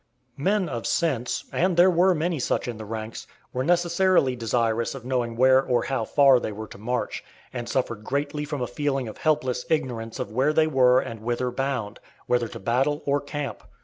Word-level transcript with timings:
Men 0.37 0.67
of 0.67 0.87
sense, 0.87 1.43
and 1.53 1.77
there 1.77 1.91
were 1.91 2.15
many 2.15 2.39
such 2.39 2.67
in 2.67 2.77
the 2.77 2.85
ranks, 2.85 3.27
were 3.53 3.63
necessarily 3.63 4.35
desirous 4.35 4.95
of 4.95 5.05
knowing 5.05 5.35
where 5.35 5.61
or 5.63 5.83
how 5.83 6.05
far 6.05 6.39
they 6.39 6.51
were 6.51 6.65
to 6.69 6.79
march, 6.79 7.23
and 7.53 7.69
suffered 7.69 8.03
greatly 8.03 8.43
from 8.43 8.63
a 8.63 8.65
feeling 8.67 9.07
of 9.07 9.19
helpless 9.19 9.63
ignorance 9.69 10.17
of 10.19 10.31
where 10.31 10.53
they 10.53 10.65
were 10.65 10.99
and 10.99 11.19
whither 11.19 11.51
bound 11.51 11.99
whether 12.25 12.47
to 12.47 12.59
battle 12.59 13.03
or 13.05 13.21
camp. 13.21 13.61